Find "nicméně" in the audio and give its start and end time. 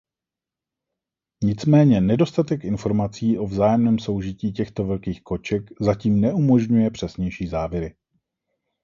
1.43-2.01